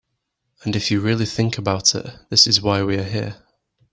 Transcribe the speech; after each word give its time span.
And 0.63 0.75
if 0.75 0.89
you 0.89 0.99
really 0.99 1.27
think 1.27 1.59
about 1.59 1.93
it, 1.93 2.11
this 2.29 2.47
is 2.47 2.59
why 2.59 2.81
we 2.81 2.97
are 2.97 3.03
here. 3.03 3.37